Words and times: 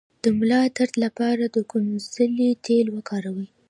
د 0.23 0.25
ملا 0.39 0.61
درد 0.77 0.93
لپاره 1.05 1.43
د 1.47 1.57
کونځلې 1.71 2.49
تېل 2.65 2.87
وکاروئ 2.91 3.47